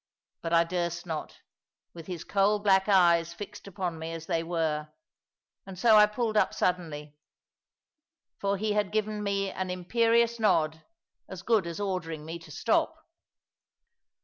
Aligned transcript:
But 0.41 0.51
I 0.51 0.63
durst 0.63 1.05
not, 1.05 1.41
with 1.93 2.07
his 2.07 2.23
coal 2.23 2.57
black 2.57 2.89
eyes 2.89 3.35
fixed 3.35 3.67
upon 3.67 3.99
me 3.99 4.13
as 4.13 4.25
they 4.25 4.41
were, 4.41 4.87
and 5.63 5.77
so 5.77 5.95
I 5.95 6.07
pulled 6.07 6.35
up 6.35 6.55
suddenly. 6.55 7.15
For 8.39 8.57
he 8.57 8.73
had 8.73 8.91
given 8.91 9.21
me 9.21 9.51
an 9.51 9.69
imperious 9.69 10.39
nod, 10.39 10.83
as 11.29 11.43
good 11.43 11.67
as 11.67 11.79
ordering 11.79 12.25
me 12.25 12.39
to 12.39 12.49
stop. 12.49 13.07